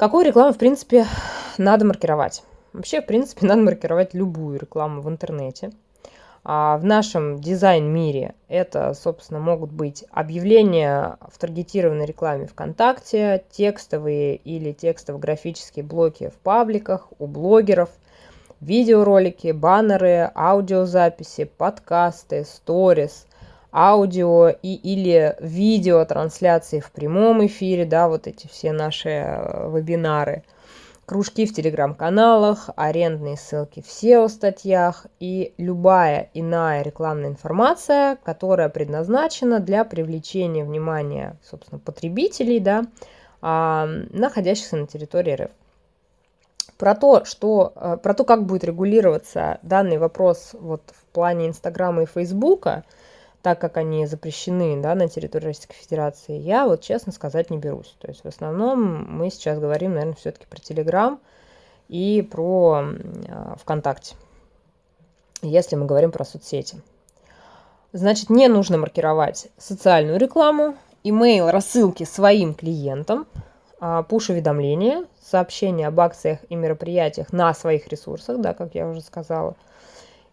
Какую 0.00 0.24
рекламу, 0.24 0.54
в 0.54 0.56
принципе, 0.56 1.04
надо 1.58 1.84
маркировать? 1.84 2.42
Вообще, 2.72 3.02
в 3.02 3.06
принципе, 3.06 3.46
надо 3.46 3.60
маркировать 3.60 4.14
любую 4.14 4.58
рекламу 4.58 5.02
в 5.02 5.10
интернете. 5.10 5.72
А 6.42 6.78
в 6.78 6.86
нашем 6.86 7.38
дизайн-мире 7.38 8.34
это, 8.48 8.94
собственно, 8.94 9.40
могут 9.40 9.72
быть 9.72 10.06
объявления 10.10 11.18
в 11.30 11.36
таргетированной 11.36 12.06
рекламе 12.06 12.46
ВКонтакте, 12.46 13.44
текстовые 13.50 14.36
или 14.36 14.72
текстово-графические 14.72 15.84
блоки 15.84 16.30
в 16.34 16.38
пабликах, 16.38 17.08
у 17.18 17.26
блогеров, 17.26 17.90
видеоролики, 18.62 19.52
баннеры, 19.52 20.30
аудиозаписи, 20.34 21.44
подкасты, 21.44 22.46
сторис, 22.46 23.26
аудио 23.72 24.48
и 24.48 24.74
или 24.74 25.36
видео 25.40 26.04
трансляции 26.04 26.80
в 26.80 26.90
прямом 26.90 27.44
эфире, 27.46 27.84
да, 27.84 28.08
вот 28.08 28.26
эти 28.26 28.46
все 28.46 28.72
наши 28.72 29.08
э, 29.08 29.70
вебинары, 29.72 30.42
кружки 31.06 31.46
в 31.46 31.54
телеграм-каналах, 31.54 32.70
арендные 32.76 33.36
ссылки 33.36 33.80
в 33.80 33.86
SEO-статьях 33.86 35.06
и 35.18 35.54
любая 35.58 36.30
иная 36.34 36.82
рекламная 36.82 37.30
информация, 37.30 38.16
которая 38.22 38.68
предназначена 38.68 39.60
для 39.60 39.84
привлечения 39.84 40.64
внимания, 40.64 41.36
собственно, 41.42 41.80
потребителей, 41.80 42.60
да, 42.60 42.84
а, 43.42 43.86
находящихся 44.10 44.76
на 44.76 44.86
территории 44.86 45.32
РФ. 45.32 45.50
Про 46.78 46.94
то, 46.94 47.24
что, 47.24 47.72
э, 47.76 47.98
про 48.02 48.14
то, 48.14 48.24
как 48.24 48.46
будет 48.46 48.64
регулироваться 48.64 49.58
данный 49.62 49.98
вопрос 49.98 50.50
вот 50.52 50.82
в 50.94 51.04
плане 51.12 51.48
Инстаграма 51.48 52.02
и 52.02 52.06
Фейсбука– 52.06 52.84
так 53.42 53.58
как 53.58 53.76
они 53.76 54.06
запрещены 54.06 54.80
да, 54.80 54.94
на 54.94 55.08
территории 55.08 55.46
Российской 55.46 55.74
Федерации, 55.74 56.36
я 56.36 56.66
вот 56.66 56.82
честно 56.82 57.12
сказать 57.12 57.50
не 57.50 57.58
берусь. 57.58 57.94
То 57.98 58.08
есть 58.08 58.22
в 58.22 58.28
основном 58.28 59.06
мы 59.08 59.30
сейчас 59.30 59.58
говорим, 59.58 59.94
наверное, 59.94 60.14
все-таки 60.14 60.46
про 60.46 60.60
Телеграм 60.60 61.18
и 61.88 62.22
про 62.22 62.82
э, 62.82 63.54
ВКонтакте, 63.60 64.14
если 65.42 65.76
мы 65.76 65.86
говорим 65.86 66.12
про 66.12 66.24
соцсети. 66.24 66.80
Значит, 67.92 68.30
не 68.30 68.46
нужно 68.48 68.78
маркировать 68.78 69.48
социальную 69.56 70.18
рекламу, 70.18 70.76
имейл 71.02 71.50
рассылки 71.50 72.04
своим 72.04 72.54
клиентам, 72.54 73.26
а, 73.80 74.04
пуш-уведомления, 74.04 75.06
сообщения 75.20 75.88
об 75.88 75.98
акциях 75.98 76.38
и 76.50 76.54
мероприятиях 76.54 77.32
на 77.32 77.52
своих 77.52 77.88
ресурсах, 77.88 78.38
да, 78.38 78.54
как 78.54 78.74
я 78.74 78.86
уже 78.86 79.00
сказала– 79.00 79.56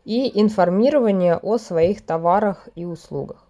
и 0.07 0.39
информирование 0.39 1.35
о 1.35 1.57
своих 1.57 2.01
товарах 2.01 2.69
и 2.75 2.85
услугах. 2.85 3.43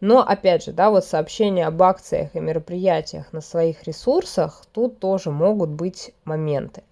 Но 0.00 0.26
опять 0.26 0.64
же, 0.64 0.72
да, 0.72 0.90
вот 0.90 1.04
сообщения 1.04 1.64
об 1.68 1.80
акциях 1.84 2.34
и 2.34 2.40
мероприятиях 2.40 3.32
на 3.32 3.40
своих 3.40 3.84
ресурсах, 3.84 4.64
тут 4.72 4.98
тоже 4.98 5.30
могут 5.30 5.70
быть 5.70 6.12
моменты. 6.24 6.82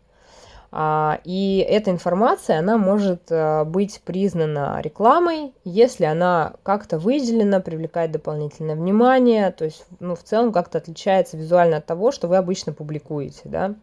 А, 0.70 1.18
и 1.25 1.66
эта 1.68 1.90
информация, 1.90 2.60
она 2.60 2.78
может 2.78 3.22
э, 3.30 3.64
быть 3.64 4.02
признана 4.04 4.80
рекламой, 4.82 5.52
если 5.64 6.04
она 6.04 6.52
как-то 6.62 7.00
выделена, 7.00 7.58
привлекает 7.58 8.12
дополнительное 8.12 8.76
внимание, 8.76 9.50
то 9.50 9.64
есть, 9.64 9.84
ну, 9.98 10.14
в 10.14 10.22
целом 10.22 10.52
как-то 10.52 10.78
отличается 10.78 11.37
визуально 11.37 11.78
от 11.78 11.87
того, 11.87 12.12
что 12.12 12.28
вы 12.28 12.37
обычно 12.37 12.72
публикуете, 12.72 13.40
да. 13.46 13.75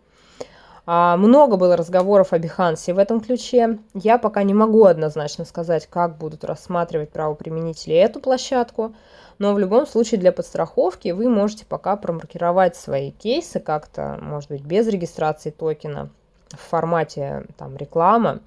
А, 0.85 1.17
много 1.17 1.57
было 1.57 1.75
разговоров 1.75 2.31
о 2.31 2.37
Behance 2.37 2.93
в 2.93 2.99
этом 2.99 3.19
ключе. 3.19 3.79
Я 3.93 4.17
пока 4.17 4.43
не 4.43 4.53
могу 4.53 4.85
однозначно 4.85 5.45
сказать, 5.45 5.87
как 5.87 6.17
будут 6.17 6.43
рассматривать 6.43 7.09
правоприменители 7.09 7.95
эту 7.95 8.19
площадку, 8.19 8.93
но 9.39 9.53
в 9.53 9.59
любом 9.59 9.87
случае 9.87 10.19
для 10.19 10.31
подстраховки 10.31 11.09
вы 11.09 11.27
можете 11.27 11.65
пока 11.65 11.95
промаркировать 11.95 12.75
свои 12.75 13.11
кейсы 13.11 13.59
как-то, 13.59 14.19
может 14.21 14.49
быть, 14.49 14.63
без 14.63 14.87
регистрации 14.87 15.49
токена 15.49 16.09
в 16.49 16.59
формате 16.59 17.45
там 17.57 17.75
реклама, 17.75 18.39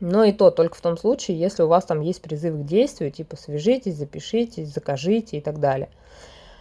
но 0.00 0.22
и 0.22 0.32
то 0.32 0.52
только 0.52 0.76
в 0.76 0.80
том 0.80 0.96
случае, 0.96 1.40
если 1.40 1.64
у 1.64 1.66
вас 1.68 1.84
там 1.84 2.00
есть 2.00 2.22
призывы 2.22 2.62
к 2.62 2.66
действию, 2.66 3.10
типа 3.10 3.36
свяжитесь, 3.36 3.96
запишитесь, 3.96 4.72
закажите 4.72 5.38
и 5.38 5.40
так 5.40 5.58
далее. 5.58 5.88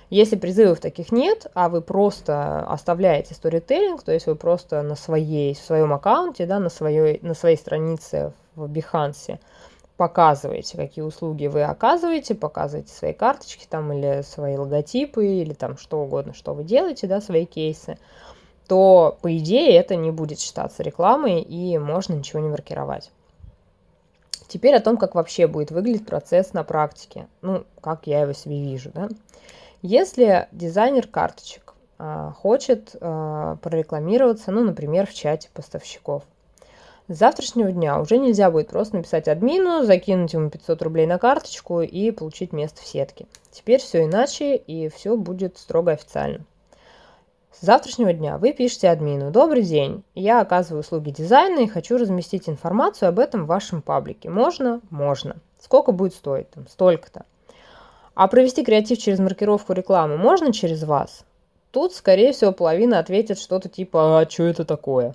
Если 0.09 0.37
призывов 0.37 0.79
таких 0.79 1.11
нет, 1.11 1.47
а 1.53 1.67
вы 1.67 1.81
просто 1.81 2.61
оставляете 2.61 3.33
сторителлинг, 3.33 4.03
то 4.03 4.13
есть 4.13 4.27
вы 4.27 4.35
просто 4.35 4.81
на 4.81 4.95
своей, 4.95 5.53
в 5.53 5.59
своем 5.59 5.91
аккаунте, 5.91 6.45
да, 6.45 6.59
на, 6.59 6.69
своей, 6.69 7.19
на 7.21 7.33
своей 7.33 7.57
странице 7.57 8.31
в 8.55 8.71
Behance 8.71 9.37
показываете, 9.97 10.77
какие 10.77 11.03
услуги 11.03 11.47
вы 11.47 11.63
оказываете, 11.63 12.35
показываете 12.35 12.93
свои 12.93 13.13
карточки 13.13 13.65
там 13.67 13.91
или 13.91 14.21
свои 14.21 14.55
логотипы 14.55 15.25
или 15.25 15.53
там 15.53 15.77
что 15.77 16.01
угодно, 16.01 16.33
что 16.33 16.53
вы 16.53 16.63
делаете, 16.63 17.07
да, 17.07 17.19
свои 17.19 17.45
кейсы, 17.45 17.97
то 18.67 19.17
по 19.21 19.35
идее 19.35 19.75
это 19.75 19.95
не 19.95 20.11
будет 20.11 20.39
считаться 20.39 20.83
рекламой 20.83 21.41
и 21.41 21.77
можно 21.77 22.13
ничего 22.13 22.41
не 22.41 22.49
маркировать. 22.49 23.11
Теперь 24.47 24.75
о 24.75 24.79
том, 24.79 24.95
как 24.95 25.15
вообще 25.15 25.47
будет 25.47 25.71
выглядеть 25.71 26.05
процесс 26.05 26.53
на 26.53 26.63
практике. 26.63 27.27
Ну, 27.41 27.65
как 27.81 28.07
я 28.07 28.21
его 28.21 28.31
себе 28.31 28.61
вижу, 28.61 28.91
да. 28.93 29.09
Если 29.81 30.47
дизайнер 30.51 31.07
карточек 31.07 31.73
а, 31.99 32.31
хочет 32.31 32.95
а, 32.99 33.57
прорекламироваться, 33.57 34.51
ну, 34.51 34.63
например, 34.63 35.05
в 35.05 35.13
чате 35.13 35.49
поставщиков, 35.53 36.23
с 37.07 37.17
завтрашнего 37.17 37.71
дня 37.71 37.99
уже 38.01 38.17
нельзя 38.17 38.51
будет 38.51 38.67
просто 38.67 38.97
написать 38.97 39.27
админу, 39.27 39.83
закинуть 39.83 40.33
ему 40.33 40.49
500 40.49 40.81
рублей 40.81 41.05
на 41.05 41.17
карточку 41.17 41.81
и 41.81 42.11
получить 42.11 42.51
место 42.51 42.81
в 42.81 42.85
сетке. 42.87 43.27
Теперь 43.51 43.79
все 43.79 44.03
иначе 44.03 44.55
и 44.55 44.89
все 44.89 45.15
будет 45.15 45.57
строго 45.57 45.93
официально. 45.93 46.43
С 47.53 47.65
завтрашнего 47.65 48.13
дня 48.13 48.37
вы 48.37 48.51
пишете 48.51 48.89
админу 48.89 49.31
«Добрый 49.31 49.63
день, 49.63 50.03
я 50.15 50.41
оказываю 50.41 50.81
услуги 50.81 51.11
дизайна 51.11 51.61
и 51.61 51.67
хочу 51.67 51.97
разместить 51.97 52.49
информацию 52.49 53.09
об 53.09 53.19
этом 53.19 53.45
в 53.45 53.47
вашем 53.47 53.81
паблике. 53.81 54.29
Можно? 54.29 54.81
Можно. 54.89 55.37
Сколько 55.59 55.91
будет 55.91 56.13
стоить? 56.13 56.49
Там, 56.51 56.67
столько-то. 56.67 57.25
А 58.17 58.27
провести 58.27 58.63
креатив 58.63 58.97
через 58.97 59.19
маркировку 59.19 59.73
рекламы 59.73 60.17
можно 60.17 60.51
через 60.51 60.83
вас? 60.83 61.23
Тут, 61.69 61.93
скорее 61.93 62.31
всего, 62.31 62.51
половина 62.51 62.97
ответит 62.97 63.37
что-то 63.37 63.69
типа 63.69 64.21
«А 64.21 64.27
что 64.27 64.41
это 64.41 64.65
такое?». 64.65 65.13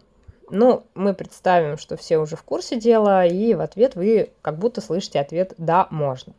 Ну, 0.50 0.84
мы 0.94 1.12
представим, 1.12 1.78
что 1.78 1.96
все 1.96 2.18
уже 2.18 2.36
в 2.36 2.44
курсе 2.44 2.78
дела, 2.78 3.26
и 3.26 3.54
в 3.54 3.60
ответ 3.60 3.96
вы 3.96 4.30
как 4.40 4.56
будто 4.56 4.80
слышите 4.80 5.18
ответ 5.18 5.52
«да, 5.58 5.88
можно». 5.90 6.32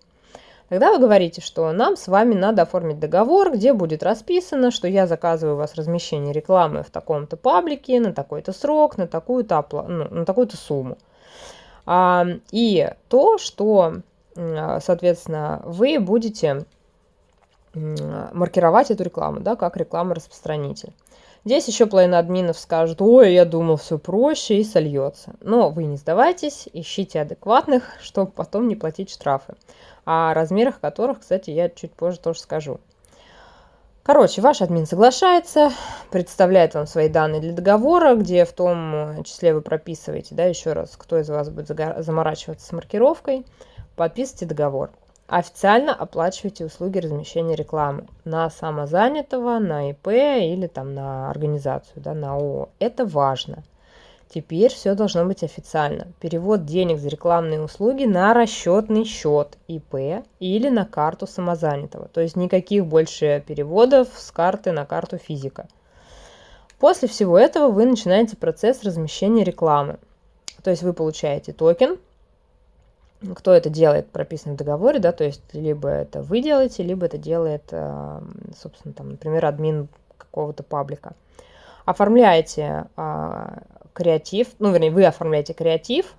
Тогда 0.70 0.94
вы 0.94 1.00
говорите, 1.00 1.42
что 1.42 1.70
нам 1.74 1.98
с 1.98 2.08
вами 2.08 2.34
надо 2.34 2.62
оформить 2.62 2.98
договор, 2.98 3.52
где 3.52 3.74
будет 3.74 4.02
расписано, 4.02 4.72
что 4.72 4.88
я 4.88 5.06
заказываю 5.06 5.56
у 5.56 5.60
вас 5.60 5.76
размещение 5.76 6.32
рекламы 6.32 6.84
в 6.84 6.92
таком-то 6.92 7.36
паблике 7.36 8.00
на 8.00 8.14
такой-то 8.14 8.54
срок, 8.54 8.98
на 8.98 9.06
такую-то, 9.06 9.66
ну, 9.90 10.08
на 10.10 10.24
такую-то 10.26 10.56
сумму. 10.56 10.98
А, 11.86 12.26
и 12.52 12.90
то, 13.10 13.38
что 13.38 13.96
соответственно, 14.36 15.62
вы 15.66 16.00
будете 16.00 16.66
маркировать 17.74 18.92
эту 18.92 19.04
рекламу, 19.04 19.40
да, 19.40 19.56
как 19.56 19.78
реклама-распространитель. 19.78 20.94
Здесь 21.46 21.68
еще 21.68 21.88
половина 21.88 22.20
админов 22.20 22.58
скажут, 22.58 23.02
ой, 23.02 23.34
я 23.34 23.44
думал, 23.44 23.76
все 23.76 23.98
проще 23.98 24.60
и 24.60 24.64
сольется. 24.64 25.34
Но 25.42 25.70
вы 25.70 25.84
не 25.84 25.98
сдавайтесь, 25.98 26.70
ищите 26.72 27.20
адекватных, 27.20 27.84
чтобы 28.02 28.32
потом 28.32 28.68
не 28.68 28.76
платить 28.76 29.10
штрафы. 29.10 29.56
О 30.06 30.34
размерах 30.34 30.80
которых, 30.80 31.20
кстати, 31.20 31.50
я 31.50 31.70
чуть 31.70 31.92
позже 31.94 32.20
тоже 32.20 32.40
скажу. 32.40 32.80
Короче, 34.04 34.42
ваш 34.42 34.62
админ 34.62 34.86
соглашается, 34.86 35.72
представляет 36.12 36.76
вам 36.76 36.88
свои 36.88 37.08
данные 37.08 37.40
для 37.40 37.54
договора, 37.54 38.16
где 38.16 38.44
в 38.44 38.52
том 38.52 39.24
числе 39.24 39.54
вы 39.54 39.62
прописываете, 39.62 40.36
да, 40.36 40.44
еще 40.44 40.74
раз, 40.74 40.98
кто 40.98 41.18
из 41.18 41.30
вас 41.30 41.50
будет 41.50 41.68
заморачиваться 42.04 42.68
с 42.68 42.72
маркировкой, 42.74 43.46
подписывайте 43.96 44.46
договор. 44.46 44.92
Официально 45.28 45.94
оплачивайте 45.96 46.66
услуги 46.66 47.00
размещения 47.00 47.56
рекламы 47.56 48.08
на 48.26 48.50
самозанятого, 48.50 49.58
на 49.60 49.92
ИП 49.92 50.08
или 50.10 50.68
там 50.68 50.94
на 50.94 51.30
организацию, 51.30 52.04
да, 52.04 52.14
на 52.14 52.36
ООО. 52.36 52.70
Это 52.80 53.06
важно. 53.06 53.64
Теперь 54.34 54.74
все 54.74 54.96
должно 54.96 55.26
быть 55.26 55.44
официально. 55.44 56.08
Перевод 56.20 56.66
денег 56.66 56.98
за 56.98 57.08
рекламные 57.08 57.62
услуги 57.62 58.06
на 58.06 58.34
расчетный 58.34 59.06
счет 59.06 59.58
ИП 59.68 60.26
или 60.40 60.70
на 60.70 60.86
карту 60.86 61.28
самозанятого. 61.28 62.08
То 62.08 62.20
есть 62.20 62.36
никаких 62.36 62.86
больше 62.86 63.44
переводов 63.46 64.10
с 64.16 64.32
карты 64.32 64.72
на 64.72 64.86
карту 64.86 65.18
физика. 65.18 65.68
После 66.80 67.08
всего 67.08 67.38
этого 67.38 67.72
вы 67.72 67.86
начинаете 67.86 68.36
процесс 68.36 68.84
размещения 68.84 69.44
рекламы. 69.44 70.00
То 70.64 70.72
есть 70.72 70.82
вы 70.84 70.94
получаете 70.94 71.54
токен. 71.54 71.98
Кто 73.36 73.54
это 73.54 73.70
делает, 73.70 74.10
прописано 74.10 74.54
в 74.54 74.58
договоре, 74.58 75.00
да, 75.00 75.12
то 75.12 75.24
есть 75.24 75.42
либо 75.54 75.88
это 75.88 76.22
вы 76.22 76.42
делаете, 76.42 76.84
либо 76.84 77.06
это 77.06 77.18
делает, 77.18 77.74
собственно, 78.62 78.94
там, 78.94 79.12
например, 79.12 79.46
админ 79.46 79.88
какого-то 80.18 80.64
паблика. 80.64 81.14
Оформляете 81.86 82.86
а, 82.96 83.64
креатив, 83.94 84.50
ну, 84.60 84.72
вернее, 84.72 84.92
вы 84.92 85.06
оформляете 85.06 85.54
креатив, 85.54 86.16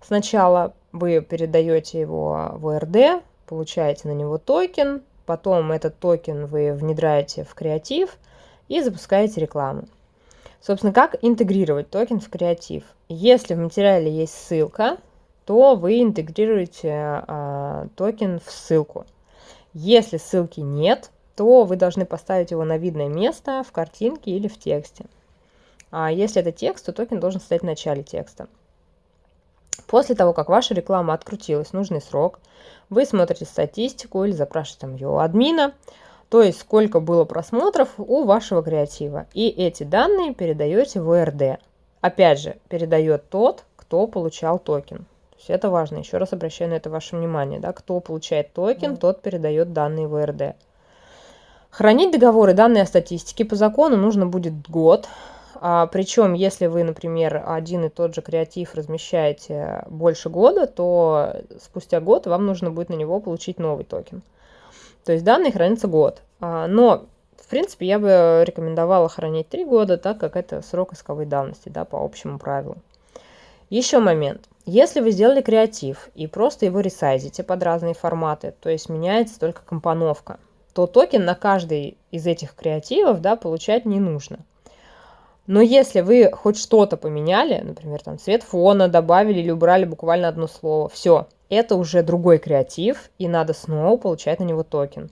сначала 0.00 0.74
вы 0.92 1.20
передаете 1.20 2.00
его 2.00 2.52
в 2.54 2.68
ОРД, 2.68 3.22
получаете 3.46 4.08
на 4.08 4.12
него 4.12 4.38
токен, 4.38 5.02
потом 5.26 5.72
этот 5.72 5.98
токен 5.98 6.46
вы 6.46 6.72
внедряете 6.72 7.44
в 7.44 7.54
креатив 7.54 8.16
и 8.68 8.82
запускаете 8.82 9.40
рекламу. 9.40 9.84
Собственно, 10.60 10.92
как 10.92 11.16
интегрировать 11.22 11.90
токен 11.90 12.20
в 12.20 12.28
креатив? 12.28 12.84
Если 13.08 13.54
в 13.54 13.58
материале 13.58 14.10
есть 14.10 14.34
ссылка, 14.34 14.98
то 15.48 15.76
вы 15.76 16.02
интегрируете 16.02 17.24
э, 17.26 17.86
токен 17.96 18.38
в 18.38 18.50
ссылку. 18.50 19.06
Если 19.72 20.18
ссылки 20.18 20.60
нет, 20.60 21.10
то 21.36 21.64
вы 21.64 21.76
должны 21.76 22.04
поставить 22.04 22.50
его 22.50 22.64
на 22.64 22.76
видное 22.76 23.08
место 23.08 23.64
в 23.66 23.72
картинке 23.72 24.32
или 24.32 24.46
в 24.46 24.58
тексте. 24.58 25.06
А 25.90 26.12
если 26.12 26.42
это 26.42 26.52
текст, 26.52 26.84
то 26.84 26.92
токен 26.92 27.18
должен 27.18 27.40
стоять 27.40 27.62
в 27.62 27.64
начале 27.64 28.02
текста. 28.02 28.46
После 29.86 30.14
того, 30.14 30.34
как 30.34 30.50
ваша 30.50 30.74
реклама 30.74 31.14
открутилась 31.14 31.72
нужный 31.72 32.02
срок, 32.02 32.40
вы 32.90 33.06
смотрите 33.06 33.46
статистику 33.46 34.24
или 34.24 34.32
запрашиваете 34.32 34.80
там 34.80 34.96
ее 34.96 35.08
у 35.08 35.16
админа, 35.16 35.72
то 36.28 36.42
есть 36.42 36.60
сколько 36.60 37.00
было 37.00 37.24
просмотров 37.24 37.94
у 37.96 38.24
вашего 38.24 38.62
креатива. 38.62 39.24
И 39.32 39.48
эти 39.48 39.84
данные 39.84 40.34
передаете 40.34 41.00
в 41.00 41.10
ОРД. 41.10 41.58
Опять 42.02 42.38
же, 42.38 42.58
передает 42.68 43.30
тот, 43.30 43.64
кто 43.76 44.06
получал 44.06 44.58
токен. 44.58 45.06
То 45.38 45.42
есть 45.42 45.50
это 45.50 45.70
важно. 45.70 45.98
Еще 45.98 46.16
раз 46.16 46.32
обращаю 46.32 46.70
на 46.70 46.74
это 46.74 46.90
ваше 46.90 47.16
внимание. 47.16 47.60
Да? 47.60 47.72
Кто 47.72 48.00
получает 48.00 48.52
токен, 48.52 48.96
тот 48.96 49.22
передает 49.22 49.72
данные 49.72 50.08
в 50.08 50.16
ОРД. 50.16 50.56
Хранить 51.70 52.10
договоры 52.10 52.54
данные 52.54 52.82
о 52.82 52.86
статистике 52.86 53.44
по 53.44 53.54
закону 53.54 53.96
нужно 53.96 54.26
будет 54.26 54.68
год. 54.68 55.06
А, 55.60 55.86
причем, 55.86 56.32
если 56.32 56.66
вы, 56.66 56.82
например, 56.82 57.44
один 57.46 57.84
и 57.84 57.88
тот 57.88 58.16
же 58.16 58.20
креатив 58.20 58.74
размещаете 58.74 59.84
больше 59.88 60.28
года, 60.28 60.66
то 60.66 61.36
спустя 61.62 62.00
год 62.00 62.26
вам 62.26 62.44
нужно 62.44 62.72
будет 62.72 62.88
на 62.88 62.94
него 62.94 63.20
получить 63.20 63.60
новый 63.60 63.84
токен. 63.84 64.22
То 65.04 65.12
есть 65.12 65.24
данные 65.24 65.52
хранятся 65.52 65.86
год. 65.86 66.20
А, 66.40 66.66
но, 66.66 67.06
в 67.36 67.48
принципе, 67.48 67.86
я 67.86 68.00
бы 68.00 68.42
рекомендовала 68.44 69.08
хранить 69.08 69.48
3 69.50 69.64
года, 69.66 69.98
так 69.98 70.18
как 70.18 70.34
это 70.34 70.62
срок 70.62 70.94
исковой 70.94 71.26
давности, 71.26 71.68
да, 71.68 71.84
по 71.84 72.04
общему 72.04 72.40
правилу. 72.40 72.78
Еще 73.70 73.98
момент. 73.98 74.48
Если 74.64 75.00
вы 75.00 75.10
сделали 75.10 75.42
креатив 75.42 76.08
и 76.14 76.26
просто 76.26 76.66
его 76.66 76.80
ресайзите 76.80 77.42
под 77.42 77.62
разные 77.62 77.94
форматы, 77.94 78.54
то 78.60 78.70
есть 78.70 78.88
меняется 78.88 79.38
только 79.38 79.62
компоновка, 79.62 80.38
то 80.72 80.86
токен 80.86 81.24
на 81.24 81.34
каждый 81.34 81.98
из 82.10 82.26
этих 82.26 82.54
креативов 82.54 83.20
да, 83.20 83.36
получать 83.36 83.84
не 83.84 84.00
нужно. 84.00 84.38
Но 85.46 85.60
если 85.60 86.00
вы 86.00 86.30
хоть 86.32 86.58
что-то 86.58 86.96
поменяли, 86.96 87.60
например, 87.60 88.02
там 88.02 88.18
цвет 88.18 88.42
фона 88.42 88.88
добавили 88.88 89.40
или 89.40 89.50
убрали 89.50 89.84
буквально 89.84 90.28
одно 90.28 90.46
слово, 90.46 90.88
все, 90.88 91.26
это 91.48 91.76
уже 91.76 92.02
другой 92.02 92.38
креатив, 92.38 93.10
и 93.18 93.28
надо 93.28 93.54
снова 93.54 93.96
получать 93.96 94.40
на 94.40 94.44
него 94.44 94.62
токен. 94.62 95.10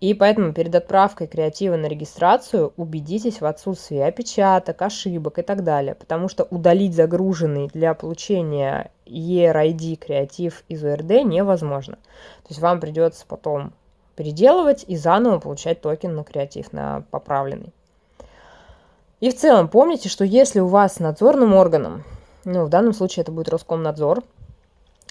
И 0.00 0.14
поэтому 0.14 0.54
перед 0.54 0.74
отправкой 0.74 1.26
креатива 1.26 1.76
на 1.76 1.84
регистрацию 1.84 2.72
убедитесь 2.78 3.42
в 3.42 3.44
отсутствии 3.44 3.98
опечаток, 3.98 4.80
ошибок 4.80 5.38
и 5.38 5.42
так 5.42 5.62
далее, 5.62 5.94
потому 5.94 6.28
что 6.28 6.44
удалить 6.44 6.94
загруженный 6.94 7.68
для 7.68 7.92
получения 7.92 8.90
ERID 9.04 9.96
креатив 9.96 10.64
из 10.68 10.82
УРД 10.82 11.24
невозможно. 11.24 11.96
То 11.96 12.48
есть 12.48 12.60
вам 12.60 12.80
придется 12.80 13.26
потом 13.28 13.74
переделывать 14.16 14.86
и 14.88 14.96
заново 14.96 15.38
получать 15.38 15.82
токен 15.82 16.14
на 16.14 16.24
креатив, 16.24 16.72
на 16.72 17.04
поправленный. 17.10 17.72
И 19.20 19.30
в 19.30 19.36
целом 19.36 19.68
помните, 19.68 20.08
что 20.08 20.24
если 20.24 20.60
у 20.60 20.66
вас 20.66 20.98
надзорным 20.98 21.54
органом, 21.54 22.04
ну, 22.44 22.64
в 22.64 22.70
данном 22.70 22.94
случае 22.94 23.22
это 23.22 23.32
будет 23.32 23.50
Роскомнадзор, 23.50 24.22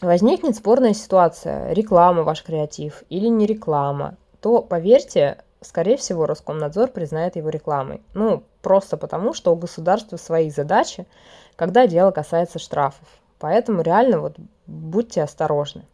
возникнет 0.01 0.55
спорная 0.55 0.93
ситуация, 0.93 1.71
реклама 1.73 2.23
ваш 2.23 2.41
креатив 2.41 3.03
или 3.09 3.27
не 3.27 3.45
реклама, 3.45 4.15
то, 4.41 4.61
поверьте, 4.61 5.43
скорее 5.61 5.97
всего, 5.97 6.25
Роскомнадзор 6.25 6.89
признает 6.89 7.35
его 7.35 7.49
рекламой. 7.49 8.01
Ну, 8.13 8.43
просто 8.61 8.97
потому, 8.97 9.33
что 9.33 9.51
у 9.51 9.55
государства 9.55 10.17
свои 10.17 10.49
задачи, 10.49 11.05
когда 11.55 11.87
дело 11.87 12.11
касается 12.11 12.59
штрафов. 12.59 13.07
Поэтому 13.39 13.81
реально 13.81 14.19
вот 14.19 14.35
будьте 14.67 15.23
осторожны. 15.23 15.85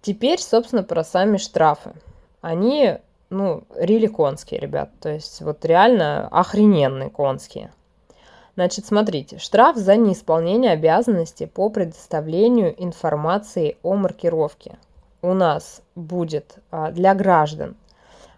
Теперь, 0.00 0.40
собственно, 0.40 0.82
про 0.82 1.04
сами 1.04 1.36
штрафы. 1.36 1.92
Они 2.40 2.98
ну, 3.30 3.64
рили 3.76 4.08
конские, 4.08 4.60
ребят. 4.60 4.90
То 5.00 5.08
есть 5.08 5.40
вот 5.40 5.64
реально 5.64 6.28
охрененные 6.28 7.10
конские. 7.10 7.72
Значит, 8.54 8.84
смотрите, 8.84 9.38
штраф 9.38 9.76
за 9.76 9.96
неисполнение 9.96 10.72
обязанности 10.72 11.46
по 11.46 11.70
предоставлению 11.70 12.74
информации 12.82 13.78
о 13.82 13.94
маркировке 13.94 14.76
у 15.22 15.34
нас 15.34 15.82
будет 15.94 16.58
а, 16.70 16.90
для 16.90 17.14
граждан 17.14 17.76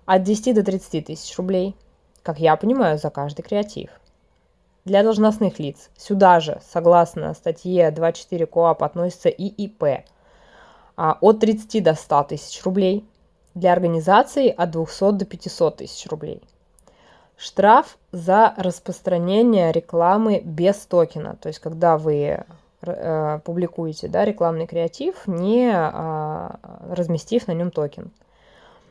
от 0.06 0.22
10 0.22 0.54
до 0.54 0.62
30 0.62 1.06
тысяч 1.06 1.36
рублей, 1.36 1.74
как 2.22 2.38
я 2.38 2.56
понимаю, 2.56 2.98
за 2.98 3.10
каждый 3.10 3.42
креатив. 3.42 3.90
Для 4.84 5.02
должностных 5.02 5.58
лиц 5.58 5.90
сюда 5.96 6.40
же, 6.40 6.60
согласно 6.70 7.32
статье 7.34 7.90
24 7.90 8.46
КОАП, 8.46 8.82
относится 8.82 9.30
и 9.30 9.46
ИП 9.46 10.04
а, 10.96 11.18
от 11.20 11.40
30 11.40 11.82
до 11.82 11.94
100 11.94 12.24
тысяч 12.24 12.62
рублей– 12.64 13.08
для 13.54 13.72
организации 13.72 14.48
от 14.48 14.70
200 14.70 15.12
до 15.12 15.24
500 15.24 15.76
тысяч 15.76 16.06
рублей. 16.08 16.42
Штраф 17.36 17.98
за 18.12 18.54
распространение 18.56 19.72
рекламы 19.72 20.40
без 20.44 20.76
токена, 20.86 21.36
то 21.40 21.48
есть 21.48 21.58
когда 21.58 21.98
вы 21.98 22.44
публикуете 23.44 24.08
да, 24.08 24.24
рекламный 24.24 24.66
креатив, 24.66 25.26
не 25.26 25.70
э, 25.70 26.50
разместив 26.90 27.46
на 27.46 27.52
нем 27.52 27.70
токен. 27.70 28.10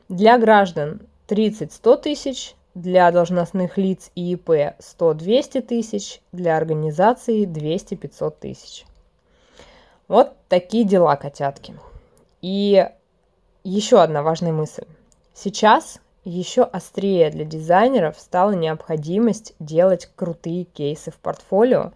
Для 0.10 0.38
граждан 0.38 1.02
30-100 1.28 2.02
тысяч, 2.02 2.56
для 2.76 3.12
должностных 3.12 3.78
лиц 3.78 4.12
и 4.16 4.34
ИП 4.34 4.50
100-200 4.50 5.62
тысяч, 5.62 6.22
для 6.32 6.58
организации 6.58 7.46
200-500 7.46 8.34
тысяч. 8.40 8.86
Вот 10.08 10.34
такие 10.50 10.84
дела, 10.84 11.16
котятки. 11.16 11.76
И 12.42 12.88
еще 13.64 14.02
одна 14.02 14.22
важная 14.22 14.52
мысль. 14.52 14.86
Сейчас 15.34 16.00
еще 16.26 16.64
острее 16.64 17.30
для 17.30 17.46
дизайнеров 17.46 18.20
стала 18.20 18.52
необходимость 18.52 19.56
делать 19.60 20.10
крутые 20.16 20.66
кейсы 20.66 21.12
в 21.12 21.16
портфолио, 21.16 21.92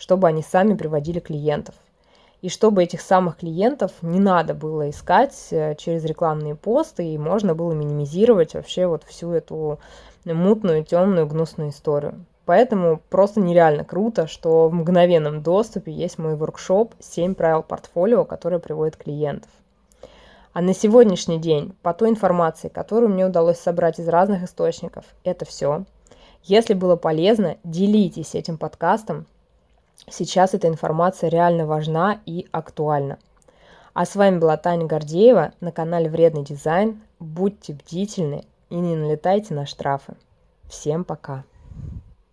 чтобы 0.00 0.26
они 0.28 0.42
сами 0.42 0.74
приводили 0.74 1.20
клиентов. 1.20 1.74
И 2.40 2.48
чтобы 2.48 2.82
этих 2.82 3.02
самых 3.02 3.36
клиентов 3.36 3.92
не 4.00 4.18
надо 4.18 4.54
было 4.54 4.88
искать 4.88 5.36
э, 5.50 5.74
через 5.76 6.04
рекламные 6.04 6.54
посты, 6.54 7.04
и 7.04 7.18
можно 7.18 7.54
было 7.54 7.72
минимизировать 7.72 8.54
вообще 8.54 8.86
вот 8.86 9.04
всю 9.04 9.30
эту 9.32 9.78
мутную, 10.24 10.84
темную, 10.84 11.26
гнусную 11.26 11.68
историю. 11.68 12.24
Поэтому 12.46 13.02
просто 13.10 13.40
нереально 13.40 13.84
круто, 13.84 14.26
что 14.26 14.70
в 14.70 14.72
мгновенном 14.72 15.42
доступе 15.42 15.92
есть 15.92 16.18
мой 16.18 16.34
воркшоп 16.34 16.94
«7 16.98 17.34
правил 17.34 17.62
портфолио», 17.62 18.24
который 18.24 18.58
приводит 18.58 18.96
клиентов. 18.96 19.50
А 20.54 20.62
на 20.62 20.72
сегодняшний 20.74 21.38
день, 21.38 21.74
по 21.82 21.92
той 21.92 22.08
информации, 22.08 22.68
которую 22.68 23.10
мне 23.10 23.26
удалось 23.26 23.58
собрать 23.58 24.00
из 24.00 24.08
разных 24.08 24.42
источников, 24.42 25.04
это 25.24 25.44
все. 25.44 25.84
Если 26.42 26.72
было 26.72 26.96
полезно, 26.96 27.58
делитесь 27.64 28.34
этим 28.34 28.56
подкастом. 28.56 29.26
Сейчас 30.08 30.54
эта 30.54 30.68
информация 30.68 31.28
реально 31.28 31.66
важна 31.66 32.20
и 32.26 32.46
актуальна. 32.52 33.18
А 33.92 34.06
с 34.06 34.14
вами 34.14 34.38
была 34.38 34.56
Таня 34.56 34.86
Гордеева 34.86 35.52
на 35.60 35.72
канале 35.72 36.08
Вредный 36.08 36.44
дизайн. 36.44 37.02
Будьте 37.18 37.74
бдительны 37.74 38.44
и 38.70 38.76
не 38.76 38.96
налетайте 38.96 39.54
на 39.54 39.66
штрафы. 39.66 40.14
Всем 40.68 41.04
пока! 41.04 41.44